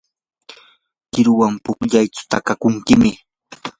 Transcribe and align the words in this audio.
qiruwan 1.11 1.53
pukllaychu 1.63 2.21
takakunkim. 2.31 3.01